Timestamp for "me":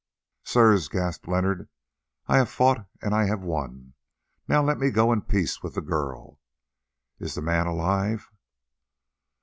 4.79-4.89